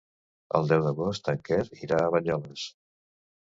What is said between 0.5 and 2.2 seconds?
El deu d'agost en Quer irà a